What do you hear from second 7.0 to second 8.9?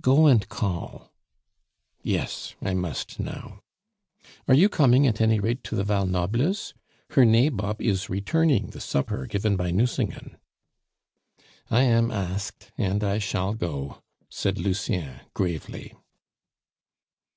Her nabob is returning the